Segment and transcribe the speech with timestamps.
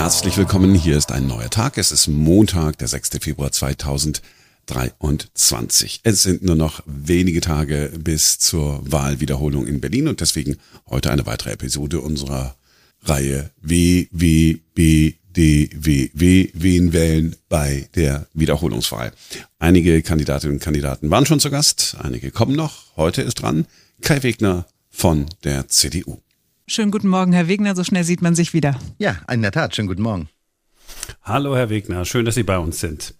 [0.00, 1.76] Herzlich willkommen, hier ist ein neuer Tag.
[1.76, 3.10] Es ist Montag, der 6.
[3.20, 6.00] Februar 2023.
[6.04, 10.56] Es sind nur noch wenige Tage bis zur Wahlwiederholung in Berlin und deswegen
[10.88, 12.56] heute eine weitere Episode unserer
[13.02, 15.18] Reihe WWBDWW
[16.54, 19.12] Wen wählen bei der Wiederholungswahl.
[19.58, 22.96] Einige Kandidatinnen und Kandidaten waren schon zu Gast, einige kommen noch.
[22.96, 23.66] Heute ist dran
[24.00, 26.22] Kai Wegner von der CDU.
[26.70, 27.74] Schönen guten Morgen, Herr Wegner.
[27.74, 28.78] So schnell sieht man sich wieder.
[29.00, 29.74] Ja, in der Tat.
[29.74, 30.28] Schönen guten Morgen.
[31.24, 32.04] Hallo, Herr Wegner.
[32.04, 33.16] Schön, dass Sie bei uns sind.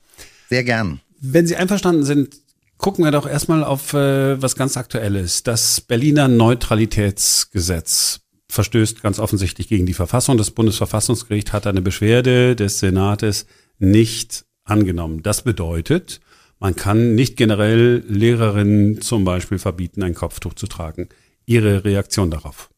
[0.49, 1.01] Sehr gern.
[1.19, 2.37] Wenn Sie einverstanden sind,
[2.79, 5.43] gucken wir doch erstmal auf äh, was ganz Aktuelles.
[5.43, 10.39] Das Berliner Neutralitätsgesetz verstößt ganz offensichtlich gegen die Verfassung.
[10.39, 13.47] Das Bundesverfassungsgericht hat eine Beschwerde des Senates
[13.81, 15.25] nicht angenommen.
[15.25, 16.21] Das bedeutet,
[16.61, 21.09] man kann nicht generell Lehrerinnen zum Beispiel verbieten, ein Kopftuch zu tragen.
[21.47, 22.70] Ihre Reaktion darauf?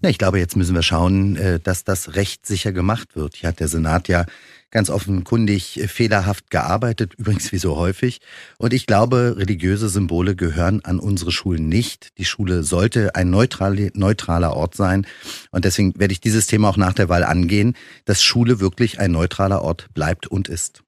[0.00, 3.36] Na, ich glaube, jetzt müssen wir schauen, äh, dass das rechtssicher gemacht wird.
[3.36, 4.26] Hier hat der Senat ja
[4.70, 8.20] ganz offenkundig äh, fehlerhaft gearbeitet, übrigens wie so häufig.
[8.58, 12.18] Und ich glaube, religiöse Symbole gehören an unsere Schulen nicht.
[12.18, 15.06] Die Schule sollte ein neutrale, neutraler Ort sein.
[15.50, 19.12] Und deswegen werde ich dieses Thema auch nach der Wahl angehen, dass Schule wirklich ein
[19.12, 20.83] neutraler Ort bleibt und ist.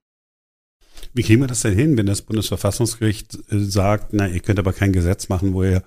[1.16, 4.74] Wie kriegen wir das denn hin, wenn das Bundesverfassungsgericht äh, sagt, na, ihr könnt aber
[4.74, 5.82] kein Gesetz machen, wo ihr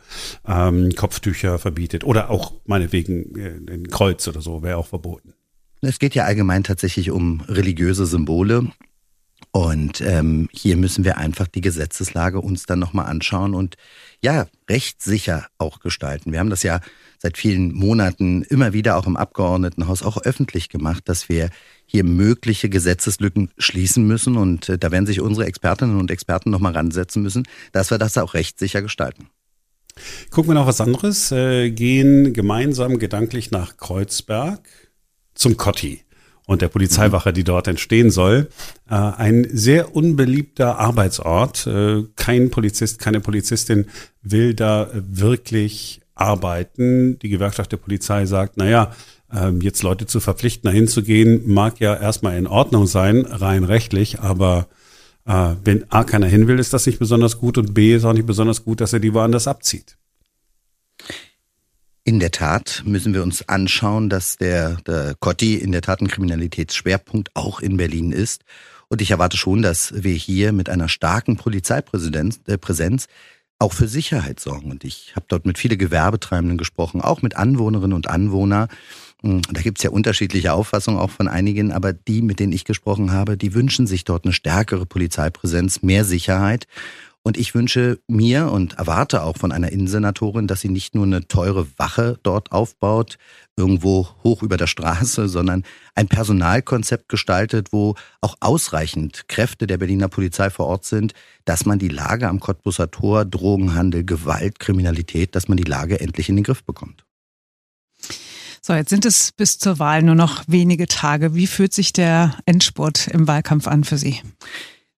[0.47, 5.35] ähm, Kopftücher verbietet oder auch meinetwegen äh, ein Kreuz oder so wäre auch verboten?
[5.81, 8.71] Es geht ja allgemein tatsächlich um religiöse Symbole.
[9.59, 13.75] Und ähm, hier müssen wir einfach die Gesetzeslage uns dann nochmal anschauen und
[14.21, 16.31] ja, rechtssicher auch gestalten.
[16.31, 16.79] Wir haben das ja
[17.17, 21.49] seit vielen Monaten immer wieder auch im Abgeordnetenhaus auch öffentlich gemacht, dass wir
[21.85, 24.37] hier mögliche Gesetzeslücken schließen müssen.
[24.37, 28.17] Und äh, da werden sich unsere Expertinnen und Experten nochmal ransetzen müssen, dass wir das
[28.17, 29.27] auch rechtssicher gestalten.
[30.29, 31.33] Gucken wir noch was anderes.
[31.33, 34.61] Äh, gehen gemeinsam gedanklich nach Kreuzberg
[35.33, 36.05] zum Kotti
[36.49, 38.47] und der Polizeiwache, die dort entstehen soll.
[38.89, 41.67] Äh, ein sehr unbeliebter Arbeitsort.
[41.67, 43.85] Äh, kein Polizist, keine Polizistin
[44.23, 47.19] will da wirklich arbeiten.
[47.19, 48.93] Die Gewerkschaft der Polizei sagt, naja,
[49.31, 53.63] ähm, jetzt Leute zu verpflichten, dahin zu gehen, mag ja erstmal in Ordnung sein, rein
[53.63, 54.65] rechtlich, aber
[55.27, 58.13] äh, wenn A keiner hin will, ist das nicht besonders gut und B ist auch
[58.13, 59.99] nicht besonders gut, dass er die woanders abzieht.
[62.09, 66.07] In der Tat müssen wir uns anschauen, dass der, der Cotti in der Tat ein
[66.07, 68.45] Kriminalitätsschwerpunkt auch in Berlin ist.
[68.87, 73.05] Und ich erwarte schon, dass wir hier mit einer starken Polizeipräsenz äh, Präsenz
[73.59, 74.71] auch für Sicherheit sorgen.
[74.71, 78.69] Und ich habe dort mit vielen Gewerbetreibenden gesprochen, auch mit Anwohnerinnen und Anwohnern.
[79.21, 83.11] Hm, da gibt's ja unterschiedliche Auffassungen auch von einigen, aber die, mit denen ich gesprochen
[83.11, 86.65] habe, die wünschen sich dort eine stärkere Polizeipräsenz, mehr Sicherheit.
[87.29, 91.27] Und ich wünsche mir und erwarte auch von einer Innensenatorin, dass sie nicht nur eine
[91.27, 93.19] teure Wache dort aufbaut,
[93.55, 95.63] irgendwo hoch über der Straße, sondern
[95.93, 101.13] ein Personalkonzept gestaltet, wo auch ausreichend Kräfte der Berliner Polizei vor Ort sind,
[101.45, 106.29] dass man die Lage am Cottbusser Tor, Drogenhandel, Gewalt, Kriminalität, dass man die Lage endlich
[106.29, 107.05] in den Griff bekommt.
[108.63, 111.35] So, jetzt sind es bis zur Wahl nur noch wenige Tage.
[111.35, 114.19] Wie fühlt sich der Endspurt im Wahlkampf an für Sie?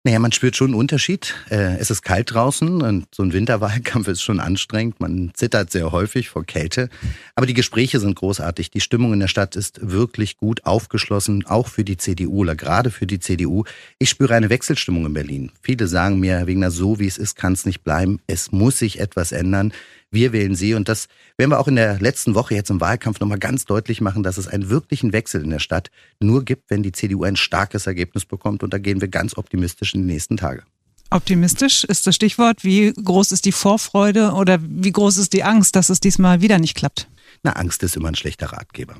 [0.03, 1.35] Naja, man spürt schon einen Unterschied.
[1.51, 4.99] Äh, es ist kalt draußen und so ein Winterwahlkampf ist schon anstrengend.
[4.99, 6.89] Man zittert sehr häufig vor Kälte.
[7.35, 8.71] Aber die Gespräche sind großartig.
[8.71, 12.89] Die Stimmung in der Stadt ist wirklich gut aufgeschlossen, auch für die CDU oder gerade
[12.89, 13.63] für die CDU.
[13.99, 15.51] Ich spüre eine Wechselstimmung in Berlin.
[15.61, 18.21] Viele sagen mir, wegen der so wie es ist, kann es nicht bleiben.
[18.25, 19.71] Es muss sich etwas ändern.
[20.11, 20.73] Wir wählen sie.
[20.73, 21.07] Und das
[21.37, 24.37] werden wir auch in der letzten Woche jetzt im Wahlkampf nochmal ganz deutlich machen, dass
[24.37, 25.89] es einen wirklichen Wechsel in der Stadt
[26.19, 28.61] nur gibt, wenn die CDU ein starkes Ergebnis bekommt.
[28.61, 30.63] Und da gehen wir ganz optimistisch in die nächsten Tage.
[31.09, 32.63] Optimistisch ist das Stichwort.
[32.63, 36.59] Wie groß ist die Vorfreude oder wie groß ist die Angst, dass es diesmal wieder
[36.59, 37.07] nicht klappt?
[37.43, 38.97] Na, Angst ist immer ein schlechter Ratgeber.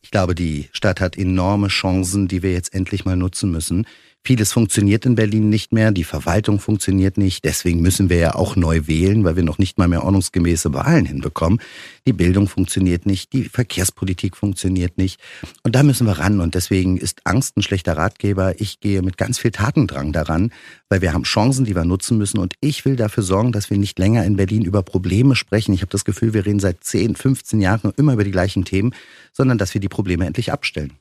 [0.00, 3.86] Ich glaube, die Stadt hat enorme Chancen, die wir jetzt endlich mal nutzen müssen.
[4.24, 8.54] Vieles funktioniert in Berlin nicht mehr, die Verwaltung funktioniert nicht, deswegen müssen wir ja auch
[8.54, 11.60] neu wählen, weil wir noch nicht mal mehr ordnungsgemäße Wahlen hinbekommen.
[12.06, 15.20] Die Bildung funktioniert nicht, die Verkehrspolitik funktioniert nicht
[15.64, 18.60] und da müssen wir ran und deswegen ist Angst ein schlechter Ratgeber.
[18.60, 20.52] Ich gehe mit ganz viel Tatendrang daran,
[20.88, 23.76] weil wir haben Chancen, die wir nutzen müssen und ich will dafür sorgen, dass wir
[23.76, 25.74] nicht länger in Berlin über Probleme sprechen.
[25.74, 28.94] Ich habe das Gefühl, wir reden seit 10, 15 Jahren immer über die gleichen Themen,
[29.32, 30.92] sondern dass wir die Probleme endlich abstellen.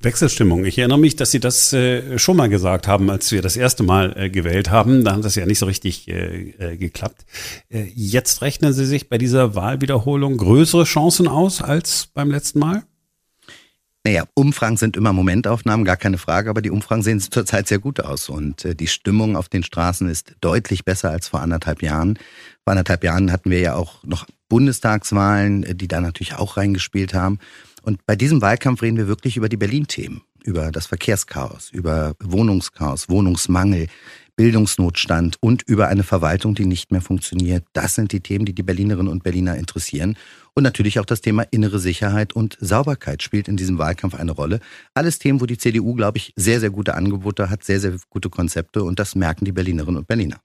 [0.00, 0.64] Wechselstimmung.
[0.64, 3.82] Ich erinnere mich, dass Sie das äh, schon mal gesagt haben, als wir das erste
[3.82, 5.04] Mal äh, gewählt haben.
[5.04, 7.24] Da hat das ja nicht so richtig äh, geklappt.
[7.68, 12.82] Jetzt rechnen Sie sich bei dieser Wahlwiederholung größere Chancen aus als beim letzten Mal?
[14.04, 18.00] Naja, Umfragen sind immer Momentaufnahmen, gar keine Frage, aber die Umfragen sehen zurzeit sehr gut
[18.00, 22.18] aus und die Stimmung auf den Straßen ist deutlich besser als vor anderthalb Jahren.
[22.64, 27.40] Vor anderthalb Jahren hatten wir ja auch noch Bundestagswahlen, die da natürlich auch reingespielt haben.
[27.82, 33.08] Und bei diesem Wahlkampf reden wir wirklich über die Berlin-Themen, über das Verkehrschaos, über Wohnungschaos,
[33.08, 33.88] Wohnungsmangel,
[34.40, 37.64] Bildungsnotstand und über eine Verwaltung, die nicht mehr funktioniert.
[37.74, 40.16] Das sind die Themen, die die Berlinerinnen und Berliner interessieren.
[40.54, 44.60] Und natürlich auch das Thema innere Sicherheit und Sauberkeit spielt in diesem Wahlkampf eine Rolle.
[44.94, 48.30] Alles Themen, wo die CDU, glaube ich, sehr, sehr gute Angebote hat, sehr, sehr gute
[48.30, 50.40] Konzepte und das merken die Berlinerinnen und Berliner.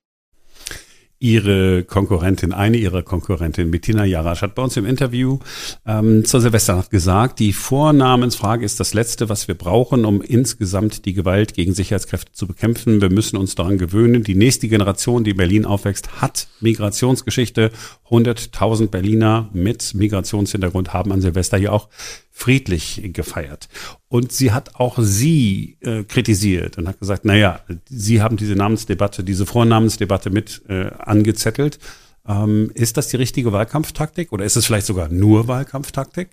[1.20, 5.40] Ihre Konkurrentin, eine ihrer Konkurrentinnen, Bettina Jarasch, hat bei uns im Interview
[5.86, 11.14] ähm, zur Silvesternacht gesagt, die Vornamensfrage ist das Letzte, was wir brauchen, um insgesamt die
[11.14, 13.02] Gewalt gegen Sicherheitskräfte zu bekämpfen.
[13.02, 14.24] Wir müssen uns daran gewöhnen.
[14.24, 17.72] Die nächste Generation, die in Berlin aufwächst, hat Migrationsgeschichte.
[18.10, 21.88] 100.000 Berliner mit Migrationshintergrund haben an Silvester hier auch
[22.38, 23.70] friedlich gefeiert.
[24.10, 29.24] Und sie hat auch sie äh, kritisiert und hat gesagt, naja, sie haben diese Namensdebatte,
[29.24, 31.80] diese Vornamensdebatte mit äh, angezettelt.
[32.28, 36.28] Ähm, ist das die richtige Wahlkampftaktik oder ist es vielleicht sogar nur Wahlkampftaktik?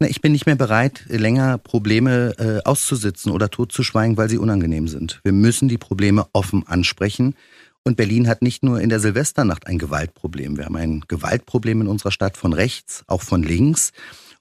[0.00, 5.20] Ich bin nicht mehr bereit, länger Probleme äh, auszusitzen oder totzuschweigen, weil sie unangenehm sind.
[5.22, 7.36] Wir müssen die Probleme offen ansprechen.
[7.84, 10.56] Und Berlin hat nicht nur in der Silvesternacht ein Gewaltproblem.
[10.56, 13.92] Wir haben ein Gewaltproblem in unserer Stadt von rechts, auch von links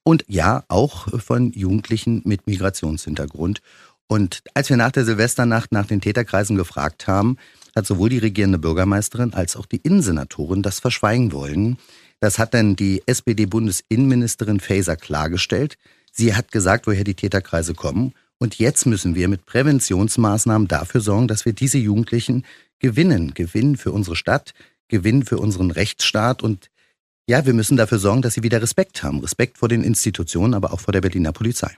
[0.03, 3.61] und ja, auch von Jugendlichen mit Migrationshintergrund.
[4.07, 7.37] Und als wir nach der Silvesternacht nach den Täterkreisen gefragt haben,
[7.75, 11.77] hat sowohl die regierende Bürgermeisterin als auch die Innensenatorin das verschweigen wollen.
[12.19, 15.77] Das hat dann die SPD-Bundesinnenministerin Faeser klargestellt.
[16.11, 18.13] Sie hat gesagt, woher die Täterkreise kommen.
[18.37, 22.43] Und jetzt müssen wir mit Präventionsmaßnahmen dafür sorgen, dass wir diese Jugendlichen
[22.79, 23.33] gewinnen.
[23.33, 24.53] Gewinnen für unsere Stadt,
[24.87, 26.70] gewinnen für unseren Rechtsstaat und
[27.31, 29.21] ja, wir müssen dafür sorgen, dass sie wieder Respekt haben.
[29.21, 31.73] Respekt vor den Institutionen, aber auch vor der Berliner Polizei.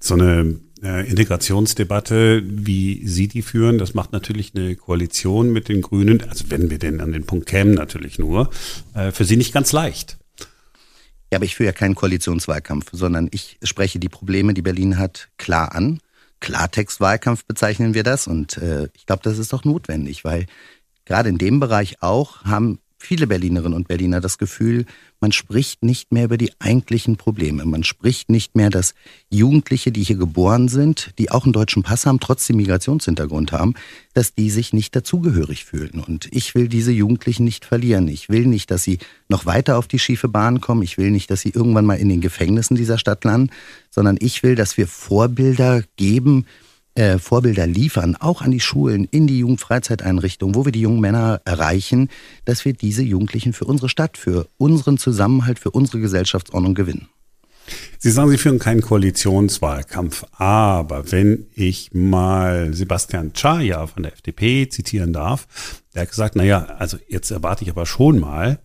[0.00, 5.82] So eine äh, Integrationsdebatte, wie Sie die führen, das macht natürlich eine Koalition mit den
[5.82, 8.48] Grünen, also wenn wir denn an den Punkt kämen, natürlich nur,
[8.94, 10.16] äh, für Sie nicht ganz leicht.
[11.30, 15.28] Ja, aber ich führe ja keinen Koalitionswahlkampf, sondern ich spreche die Probleme, die Berlin hat,
[15.36, 16.00] klar an.
[16.40, 20.46] Klartextwahlkampf bezeichnen wir das und äh, ich glaube, das ist doch notwendig, weil
[21.04, 24.86] gerade in dem Bereich auch haben viele Berlinerinnen und Berliner das Gefühl,
[25.20, 27.64] man spricht nicht mehr über die eigentlichen Probleme.
[27.64, 28.94] Man spricht nicht mehr, dass
[29.30, 33.74] Jugendliche, die hier geboren sind, die auch einen deutschen Pass haben, trotzdem Migrationshintergrund haben,
[34.12, 36.02] dass die sich nicht dazugehörig fühlen.
[36.06, 38.08] Und ich will diese Jugendlichen nicht verlieren.
[38.08, 38.98] Ich will nicht, dass sie
[39.28, 40.82] noch weiter auf die schiefe Bahn kommen.
[40.82, 43.50] Ich will nicht, dass sie irgendwann mal in den Gefängnissen dieser Stadt landen,
[43.90, 46.46] sondern ich will, dass wir Vorbilder geben,
[46.94, 51.40] äh, Vorbilder liefern, auch an die Schulen, in die Jugendfreizeiteinrichtungen, wo wir die jungen Männer
[51.44, 52.08] erreichen,
[52.44, 57.08] dass wir diese Jugendlichen für unsere Stadt, für unseren Zusammenhalt, für unsere Gesellschaftsordnung gewinnen.
[57.98, 64.68] Sie sagen, Sie führen keinen Koalitionswahlkampf, aber wenn ich mal Sebastian Chaya von der FDP
[64.68, 65.46] zitieren darf,
[65.94, 68.58] der hat gesagt, naja, also jetzt erwarte ich aber schon mal,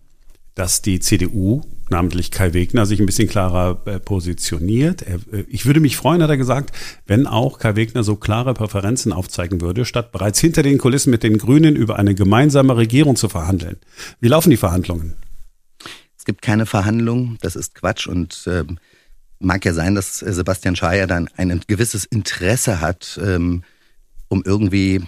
[0.54, 5.02] dass die CDU, namentlich Kai Wegner, sich ein bisschen klarer äh, positioniert.
[5.02, 6.74] Er, äh, ich würde mich freuen, hat er gesagt,
[7.06, 11.22] wenn auch Kai Wegner so klare Präferenzen aufzeigen würde, statt bereits hinter den Kulissen mit
[11.22, 13.76] den Grünen über eine gemeinsame Regierung zu verhandeln.
[14.20, 15.16] Wie laufen die Verhandlungen?
[16.16, 18.64] Es gibt keine Verhandlungen, das ist Quatsch und äh,
[19.38, 23.64] mag ja sein, dass Sebastian Schaja dann ein gewisses Interesse hat, ähm,
[24.28, 25.02] um irgendwie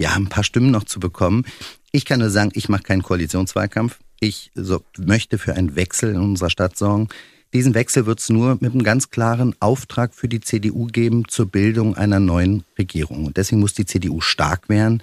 [0.00, 1.44] ja ein paar Stimmen noch zu bekommen.
[1.92, 3.98] Ich kann nur sagen, ich mache keinen Koalitionswahlkampf.
[4.20, 7.08] Ich so, möchte für einen Wechsel in unserer Stadt sorgen.
[7.52, 11.46] Diesen Wechsel wird es nur mit einem ganz klaren Auftrag für die CDU geben zur
[11.46, 13.26] Bildung einer neuen Regierung.
[13.26, 15.02] Und deswegen muss die CDU stark werden.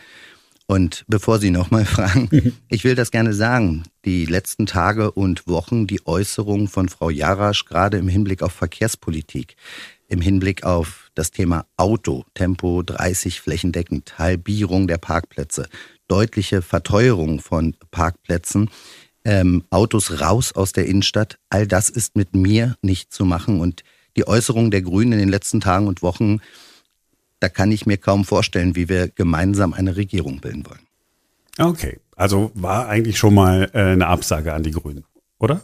[0.67, 3.84] Und bevor Sie nochmal fragen, ich will das gerne sagen.
[4.03, 9.55] Die letzten Tage und Wochen, die Äußerungen von Frau Jarasch, gerade im Hinblick auf Verkehrspolitik,
[10.07, 15.67] im Hinblick auf das Thema Auto, Tempo 30 flächendeckend, Halbierung der Parkplätze,
[16.07, 18.69] deutliche Verteuerung von Parkplätzen,
[19.25, 21.38] ähm, Autos raus aus der Innenstadt.
[21.50, 23.60] All das ist mit mir nicht zu machen.
[23.60, 23.84] Und
[24.15, 26.39] die Äußerungen der Grünen in den letzten Tagen und Wochen,
[27.39, 30.86] da kann ich mir kaum vorstellen, wie wir gemeinsam eine Regierung bilden wollen.
[31.58, 35.03] Okay, also war eigentlich schon mal äh, eine Absage an die Grünen,
[35.39, 35.62] oder?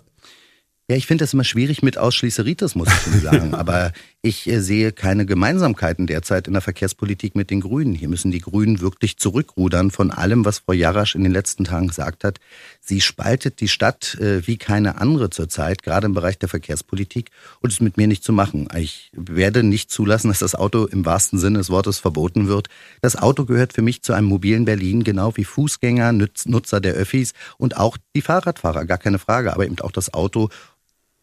[0.92, 3.54] Ja, ich finde das immer schwierig mit Ausschließeritis, muss ich sagen.
[3.56, 7.94] Aber ich äh, sehe keine Gemeinsamkeiten derzeit in der Verkehrspolitik mit den Grünen.
[7.94, 11.88] Hier müssen die Grünen wirklich zurückrudern von allem, was Frau Jarasch in den letzten Tagen
[11.88, 12.42] gesagt hat.
[12.82, 17.32] Sie spaltet die Stadt äh, wie keine andere zurzeit, gerade im Bereich der Verkehrspolitik,
[17.62, 18.68] und ist mit mir nicht zu machen.
[18.76, 22.68] Ich werde nicht zulassen, dass das Auto im wahrsten Sinne des Wortes verboten wird.
[23.02, 27.32] Das Auto gehört für mich zu einem mobilen Berlin, genau wie Fußgänger, Nutzer der Öffis
[27.58, 30.50] und auch die Fahrradfahrer, gar keine Frage, aber eben auch das Auto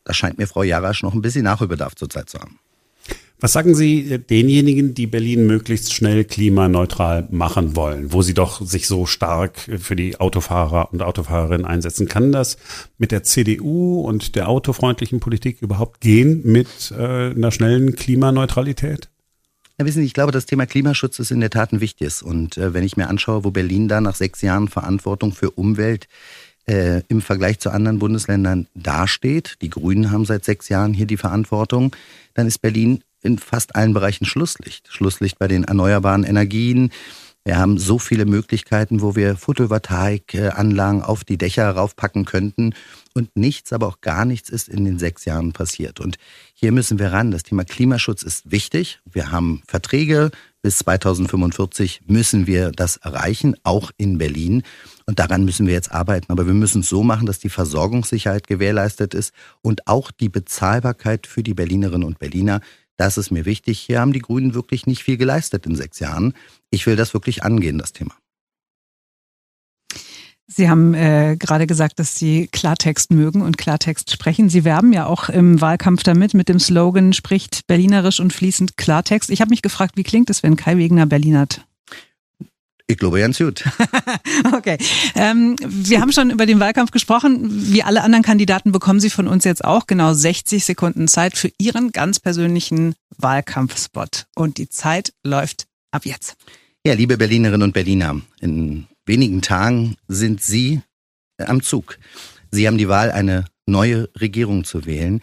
[0.09, 2.59] da scheint mir Frau Jarasch noch ein bisschen Nachholbedarf zurzeit zu haben.
[3.41, 8.89] Was sagen Sie denjenigen, die Berlin möglichst schnell klimaneutral machen wollen, wo sie doch sich
[8.89, 12.09] so stark für die Autofahrer und Autofahrerinnen einsetzen?
[12.09, 12.57] Kann das
[12.97, 19.09] mit der CDU und der autofreundlichen Politik überhaupt gehen mit äh, einer schnellen Klimaneutralität?
[19.79, 22.23] Ja, wissen Sie, ich glaube, das Thema Klimaschutz ist in der Tat ein wichtiges.
[22.23, 26.09] Und äh, wenn ich mir anschaue, wo Berlin da nach sechs Jahren Verantwortung für Umwelt
[26.69, 31.17] äh, im Vergleich zu anderen Bundesländern dasteht, die Grünen haben seit sechs Jahren hier die
[31.17, 31.97] Verantwortung,
[32.35, 34.87] dann ist Berlin in fast allen Bereichen Schlusslicht.
[34.93, 36.91] Schlusslicht bei den erneuerbaren Energien.
[37.49, 42.75] Wir haben so viele Möglichkeiten, wo wir Photovoltaikanlagen auf die Dächer raufpacken könnten.
[43.15, 45.99] Und nichts, aber auch gar nichts ist in den sechs Jahren passiert.
[45.99, 46.19] Und
[46.53, 47.31] hier müssen wir ran.
[47.31, 49.01] Das Thema Klimaschutz ist wichtig.
[49.11, 50.31] Wir haben Verträge.
[50.61, 54.63] Bis 2045 müssen wir das erreichen, auch in Berlin.
[55.07, 56.31] Und daran müssen wir jetzt arbeiten.
[56.31, 61.27] Aber wir müssen es so machen, dass die Versorgungssicherheit gewährleistet ist und auch die Bezahlbarkeit
[61.27, 62.61] für die Berlinerinnen und Berliner.
[62.99, 63.79] Das ist mir wichtig.
[63.79, 66.35] Hier haben die Grünen wirklich nicht viel geleistet in sechs Jahren.
[66.69, 68.15] Ich will das wirklich angehen, das Thema.
[70.51, 74.49] Sie haben äh, gerade gesagt, dass Sie Klartext mögen und Klartext sprechen.
[74.49, 79.31] Sie werben ja auch im Wahlkampf damit mit dem Slogan spricht berlinerisch und fließend Klartext.
[79.31, 81.68] Ich habe mich gefragt, wie klingt es, wenn Kai Wegner Berlinert?
[82.91, 83.65] Ich glaube ganz gut.
[84.57, 84.79] okay.
[85.15, 87.47] Ähm, wir haben schon über den Wahlkampf gesprochen.
[87.71, 91.51] Wie alle anderen Kandidaten bekommen Sie von uns jetzt auch genau 60 Sekunden Zeit für
[91.59, 94.27] Ihren ganz persönlichen Wahlkampfspot.
[94.35, 96.37] Und die Zeit läuft ab jetzt.
[96.87, 100.81] Ja, liebe Berlinerinnen und Berliner, in wenigen Tagen sind Sie
[101.37, 101.99] äh, am Zug.
[102.51, 105.21] Sie haben die Wahl, eine neue Regierung zu wählen.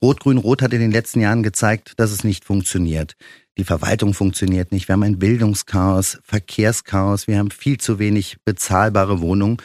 [0.00, 3.16] Rot-Grün-Rot hat in den letzten Jahren gezeigt, dass es nicht funktioniert.
[3.58, 4.86] Die Verwaltung funktioniert nicht.
[4.86, 7.26] Wir haben ein Bildungschaos, Verkehrschaos.
[7.26, 9.56] Wir haben viel zu wenig bezahlbare Wohnungen.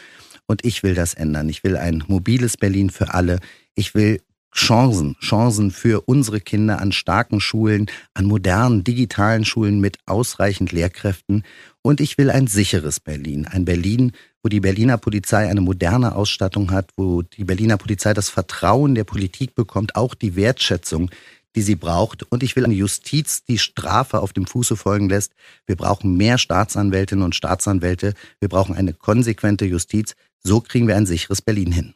[0.46, 1.48] Und ich will das ändern.
[1.48, 3.38] Ich will ein mobiles Berlin für alle.
[3.76, 4.20] Ich will
[4.52, 11.44] Chancen, Chancen für unsere Kinder an starken Schulen, an modernen digitalen Schulen mit ausreichend Lehrkräften.
[11.80, 14.10] Und ich will ein sicheres Berlin, ein Berlin,
[14.42, 19.04] wo die Berliner Polizei eine moderne Ausstattung hat, wo die Berliner Polizei das Vertrauen der
[19.04, 21.10] Politik bekommt, auch die Wertschätzung,
[21.54, 22.22] die sie braucht.
[22.24, 25.32] Und ich will eine Justiz, die Strafe auf dem Fuße folgen lässt.
[25.66, 28.14] Wir brauchen mehr Staatsanwältinnen und Staatsanwälte.
[28.40, 30.14] Wir brauchen eine konsequente Justiz.
[30.42, 31.94] So kriegen wir ein sicheres Berlin hin.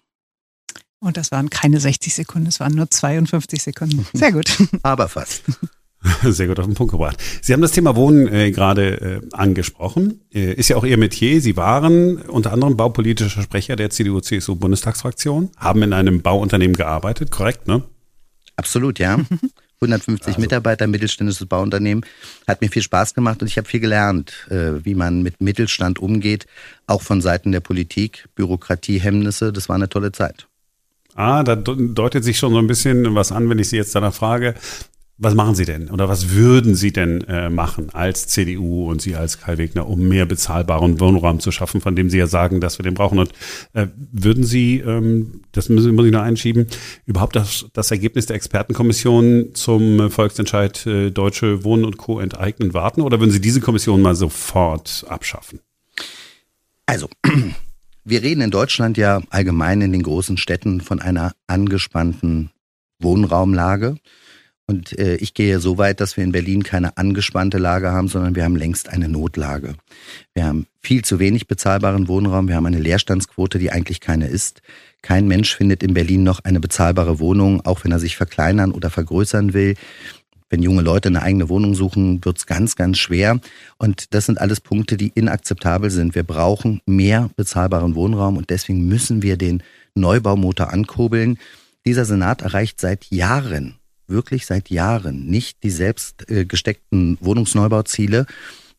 [1.01, 4.07] Und das waren keine 60 Sekunden, es waren nur 52 Sekunden.
[4.13, 4.57] Sehr gut.
[4.83, 5.43] Aber fast.
[6.23, 7.21] Sehr gut auf den Punkt gebracht.
[7.43, 10.21] Sie haben das Thema Wohnen äh, gerade äh, angesprochen.
[10.33, 11.41] Äh, ist ja auch Ihr Metier.
[11.41, 17.83] Sie waren unter anderem baupolitischer Sprecher der CDU-CSU-Bundestagsfraktion, haben in einem Bauunternehmen gearbeitet, korrekt, ne?
[18.59, 19.19] Absolut, ja.
[19.81, 20.41] 150 also.
[20.41, 22.05] Mitarbeiter, mittelständisches Bauunternehmen.
[22.49, 26.01] Hat mir viel Spaß gemacht und ich habe viel gelernt, äh, wie man mit Mittelstand
[26.01, 26.47] umgeht,
[26.89, 29.53] auch von Seiten der Politik, Bürokratiehemmnisse.
[29.53, 30.49] Das war eine tolle Zeit.
[31.15, 34.15] Ah, da deutet sich schon so ein bisschen was an, wenn ich Sie jetzt danach
[34.15, 34.55] frage.
[35.21, 39.17] Was machen Sie denn oder was würden Sie denn äh, machen als CDU und Sie
[39.17, 42.79] als Kai Wegner, um mehr bezahlbaren Wohnraum zu schaffen, von dem Sie ja sagen, dass
[42.79, 43.19] wir den brauchen?
[43.19, 43.33] Und
[43.73, 46.69] äh, würden Sie, ähm, das müssen, muss ich noch einschieben,
[47.05, 52.21] überhaupt das, das Ergebnis der Expertenkommission zum Volksentscheid äh, Deutsche Wohnen und Co.
[52.21, 55.59] enteignen warten oder würden Sie diese Kommission mal sofort abschaffen?
[56.87, 57.09] Also,
[58.05, 62.51] wir reden in Deutschland ja allgemein in den großen Städten von einer angespannten
[63.01, 63.97] Wohnraumlage.
[64.71, 68.35] Und äh, ich gehe so weit, dass wir in Berlin keine angespannte Lage haben, sondern
[68.35, 69.77] wir haben längst eine Notlage.
[70.35, 72.49] Wir haben viel zu wenig bezahlbaren Wohnraum.
[72.49, 74.61] Wir haben eine Leerstandsquote, die eigentlich keine ist.
[75.01, 78.91] Kein Mensch findet in Berlin noch eine bezahlbare Wohnung, auch wenn er sich verkleinern oder
[78.91, 79.75] vergrößern will.
[80.51, 83.41] Wenn junge Leute eine eigene Wohnung suchen, wird's ganz, ganz schwer.
[83.79, 86.15] Und das sind alles Punkte, die inakzeptabel sind.
[86.15, 89.63] Wir brauchen mehr bezahlbaren Wohnraum und deswegen müssen wir den
[89.95, 91.39] Neubaumotor ankurbeln.
[91.87, 98.27] Dieser Senat erreicht seit Jahren wirklich seit Jahren nicht die selbst äh, gesteckten Wohnungsneubauziele.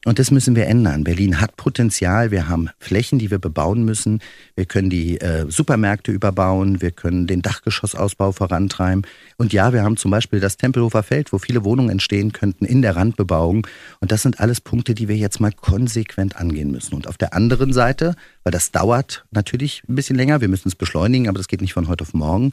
[0.05, 1.03] Und das müssen wir ändern.
[1.03, 2.31] Berlin hat Potenzial.
[2.31, 4.21] Wir haben Flächen, die wir bebauen müssen.
[4.55, 6.81] Wir können die äh, Supermärkte überbauen.
[6.81, 9.05] Wir können den Dachgeschossausbau vorantreiben.
[9.35, 12.81] Und ja, wir haben zum Beispiel das Tempelhofer Feld, wo viele Wohnungen entstehen könnten in
[12.81, 13.67] der Randbebauung.
[13.99, 16.95] Und das sind alles Punkte, die wir jetzt mal konsequent angehen müssen.
[16.95, 20.75] Und auf der anderen Seite, weil das dauert natürlich ein bisschen länger, wir müssen es
[20.75, 22.51] beschleunigen, aber das geht nicht von heute auf morgen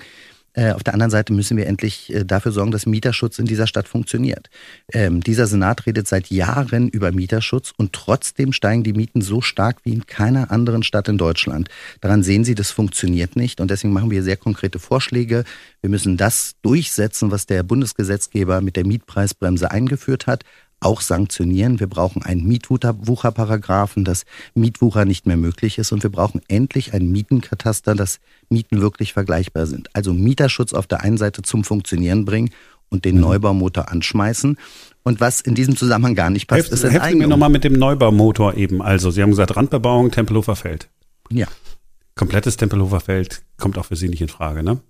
[0.73, 3.89] auf der anderen Seite müssen wir endlich äh, dafür sorgen, dass Mieterschutz in dieser Stadt
[3.89, 4.49] funktioniert.
[4.93, 9.79] Ähm, dieser Senat redet seit Jahren über Mieterschutz und trotzdem steigen die Mieten so stark
[9.85, 11.69] wie in keiner anderen Stadt in Deutschland.
[12.01, 15.45] Daran sehen Sie, das funktioniert nicht und deswegen machen wir sehr konkrete Vorschläge.
[15.83, 20.45] Wir müssen das durchsetzen, was der Bundesgesetzgeber mit der Mietpreisbremse eingeführt hat
[20.81, 21.81] auch sanktionieren.
[21.81, 25.93] Wir brauchen einen Mietwucherparagraphen, dass Mietwucher nicht mehr möglich ist.
[25.93, 29.89] Und wir brauchen endlich ein Mietenkataster, dass Mieten wirklich vergleichbar sind.
[29.95, 32.51] Also Mieterschutz auf der einen Seite zum Funktionieren bringen
[32.89, 33.23] und den mhm.
[33.23, 34.59] Neubaumotor anschmeißen.
[35.03, 36.91] Und was in diesem Zusammenhang gar nicht passt, Helft, ist.
[36.91, 38.83] Helfen mir nochmal mit dem Neubaumotor eben.
[38.83, 40.89] Also, Sie haben gesagt, Randbebauung, Tempelhofer Feld.
[41.31, 41.47] Ja.
[42.15, 44.81] Komplettes Tempelhofer Feld kommt auch für Sie nicht in Frage, ne?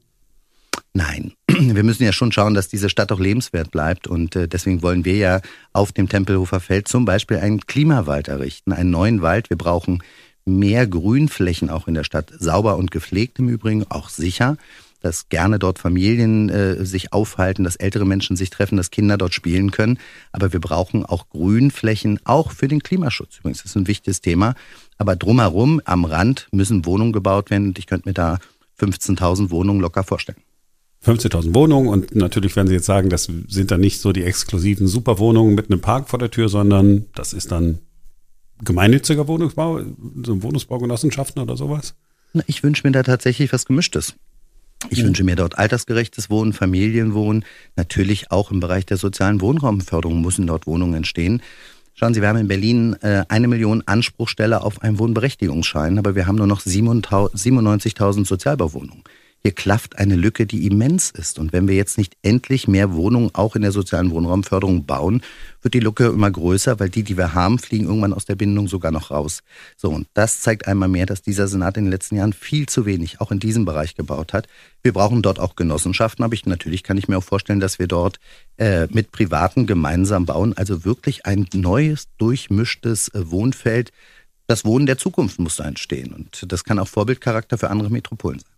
[0.94, 1.32] Nein,
[1.74, 4.06] wir müssen ja schon schauen, dass diese Stadt auch lebenswert bleibt.
[4.06, 5.40] Und äh, deswegen wollen wir ja
[5.72, 9.50] auf dem Tempelhofer Feld zum Beispiel einen Klimawald errichten, einen neuen Wald.
[9.50, 10.02] Wir brauchen
[10.44, 12.32] mehr Grünflächen auch in der Stadt.
[12.38, 14.56] Sauber und gepflegt im Übrigen, auch sicher
[15.06, 19.34] dass gerne dort Familien äh, sich aufhalten, dass ältere Menschen sich treffen, dass Kinder dort
[19.34, 19.98] spielen können.
[20.32, 23.38] Aber wir brauchen auch Grünflächen, auch für den Klimaschutz.
[23.38, 24.54] Übrigens, das ist ein wichtiges Thema.
[24.98, 27.68] Aber drumherum, am Rand, müssen Wohnungen gebaut werden.
[27.68, 28.38] Und ich könnte mir da
[28.80, 30.38] 15.000 Wohnungen locker vorstellen.
[31.04, 34.88] 15.000 Wohnungen und natürlich werden Sie jetzt sagen, das sind dann nicht so die exklusiven
[34.88, 37.78] Superwohnungen mit einem Park vor der Tür, sondern das ist dann
[38.62, 39.80] gemeinnütziger Wohnungsbau,
[40.24, 41.94] so Wohnungsbaugenossenschaften oder sowas?
[42.46, 44.14] Ich wünsche mir da tatsächlich was Gemischtes.
[44.90, 45.08] Ich mhm.
[45.08, 47.44] wünsche mir dort altersgerechtes Wohnen, Familienwohnen.
[47.76, 51.42] Natürlich auch im Bereich der sozialen Wohnraumförderung müssen dort Wohnungen entstehen.
[51.94, 56.26] Schauen Sie, wir haben in Berlin äh, eine Million Anspruchsteller auf einen Wohnberechtigungsschein, aber wir
[56.26, 59.02] haben nur noch 97.000 Sozialbauwohnungen.
[59.46, 61.38] Hier klafft eine Lücke, die immens ist.
[61.38, 65.22] Und wenn wir jetzt nicht endlich mehr Wohnungen auch in der sozialen Wohnraumförderung bauen,
[65.62, 68.66] wird die Lücke immer größer, weil die, die wir haben, fliegen irgendwann aus der Bindung
[68.66, 69.44] sogar noch raus.
[69.76, 72.86] So, und das zeigt einmal mehr, dass dieser Senat in den letzten Jahren viel zu
[72.86, 74.48] wenig auch in diesem Bereich gebaut hat.
[74.82, 77.86] Wir brauchen dort auch Genossenschaften, aber ich, natürlich kann ich mir auch vorstellen, dass wir
[77.86, 78.18] dort
[78.56, 80.54] äh, mit Privaten gemeinsam bauen.
[80.56, 83.92] Also wirklich ein neues, durchmischtes äh, Wohnfeld.
[84.48, 86.12] Das Wohnen der Zukunft muss da entstehen.
[86.12, 88.50] Und das kann auch Vorbildcharakter für andere Metropolen sein.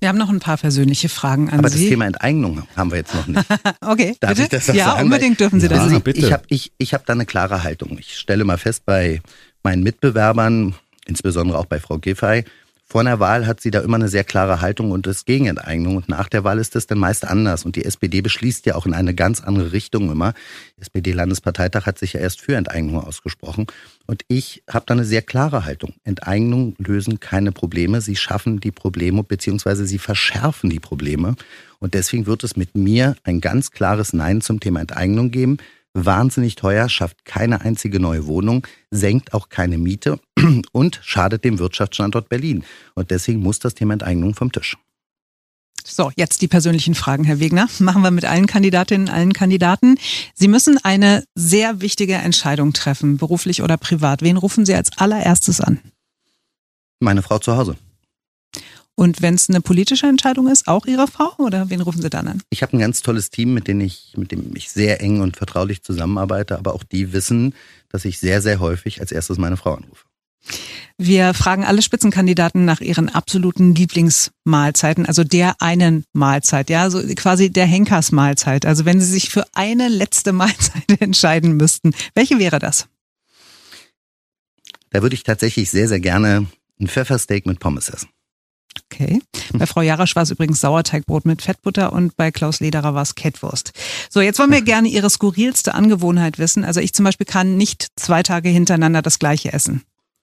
[0.00, 1.74] Wir haben noch ein paar persönliche Fragen an Aber Sie.
[1.74, 3.44] Aber das Thema Enteignung haben wir jetzt noch nicht.
[3.82, 4.42] okay, Darf bitte?
[4.42, 5.04] ich das ja, sagen?
[5.04, 5.82] unbedingt dürfen Sie ja, das.
[5.82, 6.20] Also bitte.
[6.20, 7.98] Ich habe ich, ich hab da eine klare Haltung.
[7.98, 9.20] Ich stelle mal fest bei
[9.62, 12.44] meinen Mitbewerbern, insbesondere auch bei Frau Giffey,
[12.90, 15.94] vor einer Wahl hat sie da immer eine sehr klare Haltung und ist gegen Enteignung.
[15.94, 17.64] Und nach der Wahl ist das dann meist anders.
[17.64, 20.34] Und die SPD beschließt ja auch in eine ganz andere Richtung immer.
[20.80, 23.68] SPD-Landesparteitag hat sich ja erst für Enteignung ausgesprochen.
[24.08, 25.94] Und ich habe da eine sehr klare Haltung.
[26.02, 28.00] Enteignungen lösen keine Probleme.
[28.00, 31.36] Sie schaffen die Probleme beziehungsweise sie verschärfen die Probleme.
[31.78, 35.58] Und deswegen wird es mit mir ein ganz klares Nein zum Thema Enteignung geben
[35.94, 40.20] wahnsinnig teuer, schafft keine einzige neue Wohnung, senkt auch keine Miete
[40.72, 42.64] und schadet dem Wirtschaftsstandort Berlin.
[42.94, 44.76] Und deswegen muss das Thema Enteignung vom Tisch.
[45.84, 47.68] So, jetzt die persönlichen Fragen, Herr Wegner.
[47.78, 49.96] Machen wir mit allen Kandidatinnen, allen Kandidaten.
[50.34, 54.22] Sie müssen eine sehr wichtige Entscheidung treffen, beruflich oder privat.
[54.22, 55.80] Wen rufen Sie als allererstes an?
[57.00, 57.76] Meine Frau zu Hause.
[59.00, 62.28] Und wenn es eine politische Entscheidung ist, auch Ihre Frau oder wen rufen Sie dann
[62.28, 62.42] an?
[62.50, 65.38] Ich habe ein ganz tolles Team, mit dem ich, mit dem ich sehr eng und
[65.38, 67.54] vertraulich zusammenarbeite, aber auch die wissen,
[67.88, 70.04] dass ich sehr, sehr häufig als erstes meine Frau anrufe.
[70.98, 77.48] Wir fragen alle Spitzenkandidaten nach ihren absoluten Lieblingsmahlzeiten, also der einen Mahlzeit, ja, so quasi
[77.48, 78.66] der Henkersmahlzeit.
[78.66, 82.86] Also wenn Sie sich für eine letzte Mahlzeit entscheiden müssten, welche wäre das?
[84.90, 88.10] Da würde ich tatsächlich sehr, sehr gerne ein Pfeffersteak mit Pommes essen.
[88.92, 89.20] Okay.
[89.52, 93.14] Bei Frau Jarasch war es übrigens Sauerteigbrot mit Fettbutter und bei Klaus Lederer war es
[93.14, 93.72] Kettwurst.
[94.08, 96.64] So, jetzt wollen wir gerne Ihre skurrilste Angewohnheit wissen.
[96.64, 99.82] Also ich zum Beispiel kann nicht zwei Tage hintereinander das gleiche essen.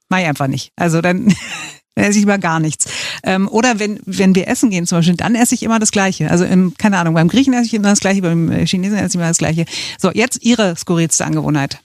[0.09, 0.71] Mach ich einfach nicht.
[0.75, 1.33] Also dann
[1.95, 2.85] esse ich immer gar nichts.
[3.23, 6.29] Ähm, oder wenn, wenn wir essen gehen zum Beispiel, dann esse ich immer das Gleiche.
[6.31, 9.15] Also im, keine Ahnung, beim Griechen esse ich immer das Gleiche, beim Chinesen esse ich
[9.15, 9.65] immer das Gleiche.
[9.99, 11.79] So, jetzt Ihre skurrilste Angewohnheit.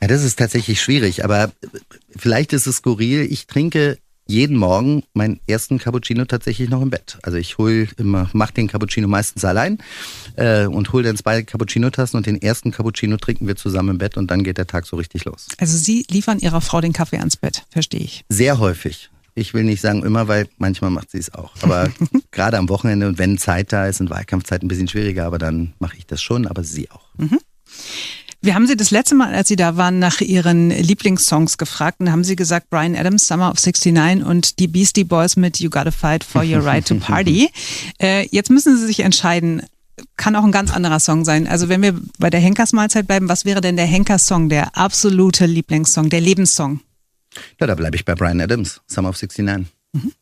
[0.00, 1.52] Ja, das ist tatsächlich schwierig, aber
[2.16, 3.30] vielleicht ist es skurril.
[3.30, 3.98] Ich trinke
[4.30, 7.18] jeden Morgen meinen ersten Cappuccino tatsächlich noch im Bett.
[7.22, 9.78] Also ich hol immer, mach den Cappuccino meistens allein
[10.36, 14.16] äh, und hol dann zwei Cappuccino-Tassen und den ersten Cappuccino trinken wir zusammen im Bett
[14.16, 15.48] und dann geht der Tag so richtig los.
[15.58, 18.24] Also Sie liefern Ihrer Frau den Kaffee ans Bett, verstehe ich.
[18.28, 19.10] Sehr häufig.
[19.34, 21.52] Ich will nicht sagen immer, weil manchmal macht sie es auch.
[21.62, 21.90] Aber
[22.30, 25.72] gerade am Wochenende und wenn Zeit da ist, in Wahlkampfzeit ein bisschen schwieriger, aber dann
[25.78, 27.08] mache ich das schon, aber sie auch.
[27.16, 27.38] Mhm.
[28.42, 32.10] Wir haben Sie das letzte Mal, als Sie da waren, nach Ihren Lieblingssongs gefragt und
[32.10, 35.90] haben Sie gesagt, Brian Adams, Summer of 69 und die Beastie Boys mit You Gotta
[35.90, 37.50] Fight for Your Right to Party.
[38.00, 39.62] äh, jetzt müssen Sie sich entscheiden,
[40.16, 41.46] kann auch ein ganz anderer Song sein.
[41.46, 46.08] Also wenn wir bei der Henkersmahlzeit bleiben, was wäre denn der Henkerssong, der absolute Lieblingssong,
[46.08, 46.80] der Lebenssong?
[47.60, 49.70] Ja, da bleibe ich bei Brian Adams, Summer of 69.
[49.92, 50.12] Mhm.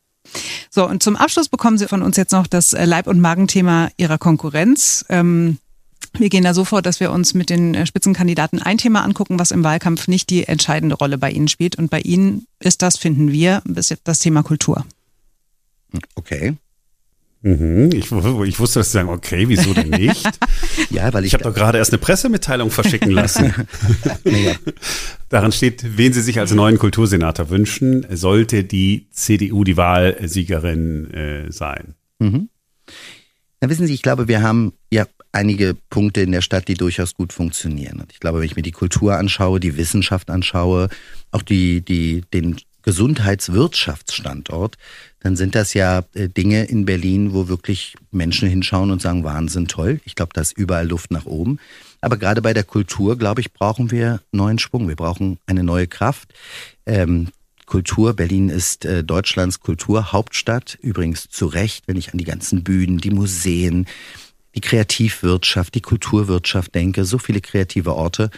[0.71, 4.19] So, und zum Abschluss bekommen Sie von uns jetzt noch das Leib- und Magenthema Ihrer
[4.19, 5.05] Konkurrenz.
[5.09, 5.59] Ähm,
[6.19, 9.39] wir gehen da so vor, dass wir uns mit den äh, Spitzenkandidaten ein Thema angucken,
[9.39, 11.77] was im Wahlkampf nicht die entscheidende Rolle bei ihnen spielt.
[11.77, 14.85] Und bei ihnen ist das, finden wir, das Thema Kultur.
[16.15, 16.55] Okay.
[17.41, 20.29] Mhm, ich, ich, wusste, dass Sie sagen, okay, wieso denn nicht?
[20.91, 21.29] ja, weil ich.
[21.29, 23.55] Ich habe doch gerade erst eine Pressemitteilung verschicken lassen.
[24.25, 24.57] naja.
[25.29, 31.53] Daran steht, wen Sie sich als neuen Kultursenator wünschen, sollte die CDU die Wahlsiegerin äh,
[31.53, 31.95] sein.
[32.19, 32.49] Mhm.
[33.61, 37.14] Na wissen Sie, ich glaube, wir haben ja einige Punkte in der Stadt, die durchaus
[37.14, 38.01] gut funktionieren.
[38.01, 40.88] Und ich glaube, wenn ich mir die Kultur anschaue, die Wissenschaft anschaue,
[41.33, 44.77] auch die, die, den Gesundheitswirtschaftsstandort,
[45.21, 49.68] dann sind das ja äh, Dinge in Berlin, wo wirklich Menschen hinschauen und sagen, Wahnsinn,
[49.68, 50.01] toll.
[50.05, 51.59] Ich glaube, da ist überall Luft nach oben.
[52.01, 54.88] Aber gerade bei der Kultur, glaube ich, brauchen wir neuen Schwung.
[54.88, 56.33] Wir brauchen eine neue Kraft.
[56.87, 57.29] Ähm,
[57.69, 58.15] Kultur.
[58.15, 60.79] Berlin ist äh, Deutschlands Kulturhauptstadt.
[60.81, 63.87] Übrigens zu Recht, wenn ich an die ganzen Bühnen, die Museen,
[64.55, 68.31] die Kreativwirtschaft, die Kulturwirtschaft denke, so viele kreative Orte.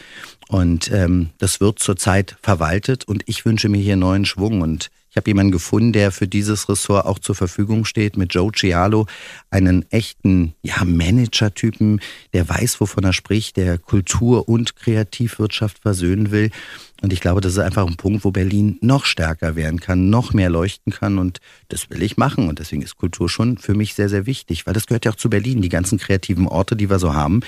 [0.49, 4.61] Und ähm, das wird zurzeit verwaltet und ich wünsche mir hier neuen Schwung.
[4.61, 8.53] Und ich habe jemanden gefunden, der für dieses Ressort auch zur Verfügung steht, mit Joe
[8.53, 9.07] Cialo,
[9.51, 12.01] einen echten ja, Manager-Typen,
[12.33, 16.51] der weiß, wovon er spricht, der Kultur- und Kreativwirtschaft versöhnen will.
[17.03, 20.33] Und ich glaube, das ist einfach ein Punkt, wo Berlin noch stärker werden kann, noch
[20.33, 21.19] mehr leuchten kann.
[21.19, 22.49] Und das will ich machen.
[22.49, 25.17] Und deswegen ist Kultur schon für mich sehr, sehr wichtig, weil das gehört ja auch
[25.17, 25.63] zu Berlin.
[25.63, 27.41] Die ganzen kreativen Orte, die wir so haben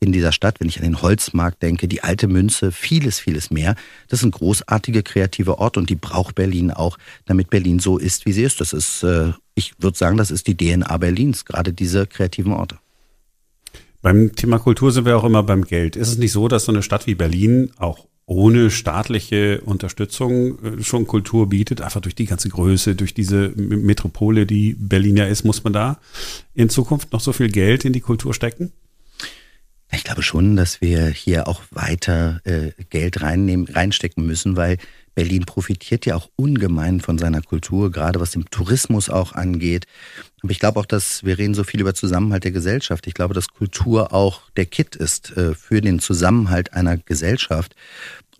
[0.00, 3.76] in dieser Stadt, wenn ich an den Holzmarkt denke, die alte Münze, vieles, vieles mehr.
[4.08, 8.32] Das sind großartige kreative Orte und die braucht Berlin auch, damit Berlin so ist, wie
[8.32, 8.60] sie ist.
[8.60, 12.78] Das ist, äh, ich würde sagen, das ist die DNA Berlins, gerade diese kreativen Orte.
[14.02, 15.96] Beim Thema Kultur sind wir auch immer beim Geld.
[15.96, 20.82] Ist es nicht so, dass so eine Stadt wie Berlin auch ohne staatliche Unterstützung äh,
[20.82, 25.44] schon Kultur bietet, einfach durch die ganze Größe, durch diese Metropole, die Berlin ja ist,
[25.44, 25.98] muss man da
[26.54, 28.72] in Zukunft noch so viel Geld in die Kultur stecken?
[30.06, 34.78] Ich glaube schon, dass wir hier auch weiter äh, Geld reinnehmen, reinstecken müssen, weil
[35.16, 39.88] Berlin profitiert ja auch ungemein von seiner Kultur, gerade was den Tourismus auch angeht.
[40.44, 43.08] Aber ich glaube auch, dass wir reden so viel über Zusammenhalt der Gesellschaft.
[43.08, 47.74] Ich glaube, dass Kultur auch der Kit ist äh, für den Zusammenhalt einer Gesellschaft.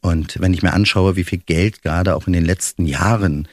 [0.03, 3.49] Und wenn ich mir anschaue, wie viel Geld gerade auch in den letzten Jahren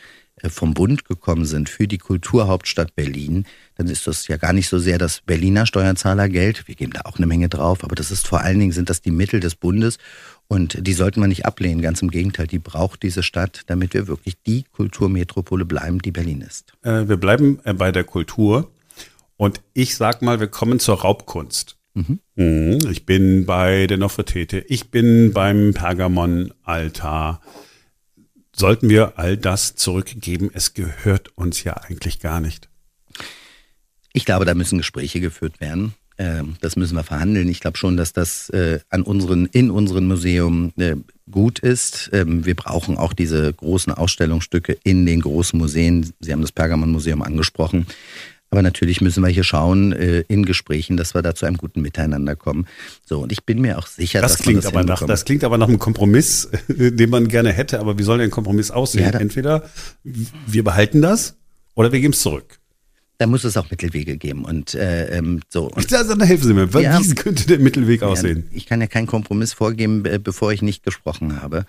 [0.50, 4.80] vom Bund gekommen sind für die Kulturhauptstadt Berlin, dann ist das ja gar nicht so
[4.80, 6.68] sehr das Berliner Steuerzahlergeld.
[6.68, 9.02] Wir geben da auch eine Menge drauf, aber das ist vor allen Dingen sind das
[9.02, 9.98] die Mittel des Bundes
[10.48, 11.82] und die sollten wir nicht ablehnen.
[11.82, 16.42] Ganz im Gegenteil, die braucht diese Stadt, damit wir wirklich die Kulturmetropole bleiben, die Berlin
[16.42, 16.74] ist.
[16.84, 18.72] Äh, wir bleiben äh, bei der Kultur
[19.38, 21.78] und ich sag mal, wir kommen zur Raubkunst.
[21.94, 22.20] Mhm.
[22.36, 22.80] mhm.
[22.90, 27.42] Ich bin bei der Nofretete, ich bin beim Pergamon-Altar
[28.56, 30.50] sollten wir all das zurückgeben?
[30.54, 32.70] Es gehört uns ja eigentlich gar nicht.
[34.13, 35.94] Ich glaube, da müssen Gespräche geführt werden.
[36.20, 37.50] Ähm, das müssen wir verhandeln.
[37.50, 40.96] Ich glaube schon, dass das äh, an unseren, in unserem Museum äh,
[41.30, 42.12] gut ist.
[42.13, 46.13] Ähm, wir brauchen auch diese großen Ausstellungsstücke in den großen Museen.
[46.20, 47.88] Sie haben das Pergamon-Museum angesprochen.
[48.54, 51.82] Aber natürlich müssen wir hier schauen äh, in Gesprächen, dass wir da zu einem guten
[51.82, 52.68] Miteinander kommen.
[53.04, 55.44] So und ich bin mir auch sicher, das dass klingt das aber nach, das klingt
[55.44, 57.80] aber nach einem Kompromiss, den man gerne hätte.
[57.80, 59.12] Aber wie soll der Kompromiss aussehen?
[59.12, 59.68] Ja, Entweder
[60.04, 61.36] wir behalten das
[61.74, 62.60] oder wir geben es zurück.
[63.18, 65.72] Da muss es auch Mittelwege geben und äh, ähm, so.
[65.72, 66.70] Und, dann helfen Sie mir.
[66.80, 68.48] Ja, wie könnte der Mittelweg aussehen?
[68.52, 71.66] ich kann ja keinen Kompromiss vorgeben, bevor ich nicht gesprochen habe.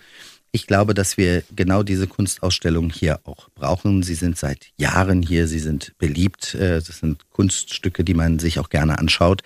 [0.55, 4.03] Ich glaube, dass wir genau diese Kunstausstellungen hier auch brauchen.
[4.03, 6.55] Sie sind seit Jahren hier, sie sind beliebt.
[6.55, 9.41] Äh, das sind Kunststücke, die man sich auch gerne anschaut.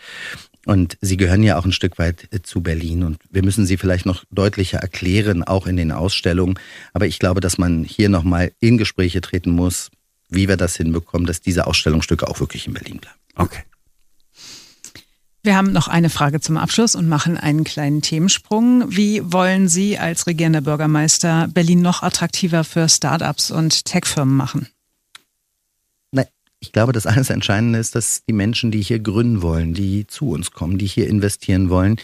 [0.67, 3.77] Und sie gehören ja auch ein Stück weit äh, zu Berlin und wir müssen sie
[3.77, 6.59] vielleicht noch deutlicher erklären, auch in den Ausstellungen.
[6.93, 9.89] Aber ich glaube, dass man hier nochmal in Gespräche treten muss,
[10.29, 13.17] wie wir das hinbekommen, dass diese Ausstellungsstücke auch wirklich in Berlin bleiben.
[13.33, 13.63] Okay.
[15.49, 18.95] Wir haben noch eine Frage zum Abschluss und machen einen kleinen Themensprung.
[18.95, 24.67] Wie wollen Sie als regierender Bürgermeister Berlin noch attraktiver für Startups und Tech-Firmen machen?
[26.59, 30.29] Ich glaube, das alles Entscheidende ist, dass die Menschen, die hier gründen wollen, die zu
[30.29, 31.95] uns kommen, die hier investieren wollen,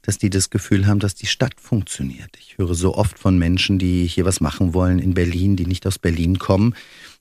[0.00, 2.30] dass die das Gefühl haben, dass die Stadt funktioniert.
[2.38, 5.86] Ich höre so oft von Menschen, die hier was machen wollen in Berlin, die nicht
[5.86, 6.74] aus Berlin kommen,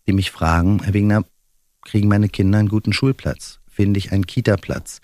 [0.07, 1.25] die mich fragen, Herr Wegner,
[1.81, 3.59] kriegen meine Kinder einen guten Schulplatz?
[3.67, 5.01] Finde ich einen Kita-Platz?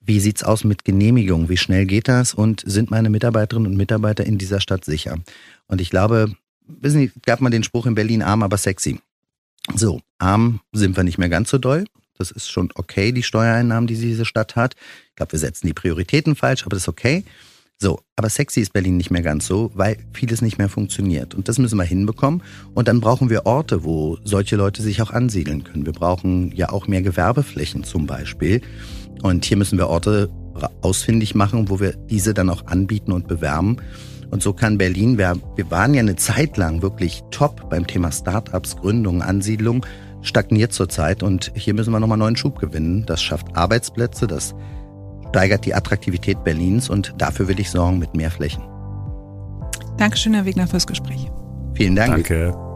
[0.00, 1.48] Wie sieht's aus mit Genehmigung?
[1.48, 2.34] Wie schnell geht das?
[2.34, 5.18] Und sind meine Mitarbeiterinnen und Mitarbeiter in dieser Stadt sicher?
[5.66, 6.34] Und ich glaube,
[6.66, 9.00] wissen Sie, gab man den Spruch in Berlin arm, aber sexy.
[9.74, 11.84] So, arm sind wir nicht mehr ganz so doll.
[12.16, 14.74] Das ist schon okay, die Steuereinnahmen, die diese Stadt hat.
[15.08, 17.24] Ich glaube, wir setzen die Prioritäten falsch, aber das ist okay.
[17.78, 21.34] So, aber sexy ist Berlin nicht mehr ganz so, weil vieles nicht mehr funktioniert.
[21.34, 22.42] Und das müssen wir hinbekommen.
[22.74, 25.86] Und dann brauchen wir Orte, wo solche Leute sich auch ansiedeln können.
[25.86, 28.60] Wir brauchen ja auch mehr Gewerbeflächen zum Beispiel.
[29.22, 30.30] Und hier müssen wir Orte
[30.82, 33.78] ausfindig machen, wo wir diese dann auch anbieten und bewerben.
[34.30, 38.12] Und so kann Berlin, wir, wir waren ja eine Zeit lang wirklich top beim Thema
[38.12, 39.84] Startups, Gründung, Ansiedlung,
[40.22, 43.04] stagniert zurzeit und hier müssen wir nochmal neuen Schub gewinnen.
[43.06, 44.54] Das schafft Arbeitsplätze, das
[45.30, 48.62] steigert die Attraktivität Berlins und dafür will ich sorgen mit mehr Flächen.
[49.96, 51.26] Dankeschön, Herr Wegner, fürs Gespräch.
[51.74, 52.12] Vielen Dank.
[52.12, 52.69] Danke.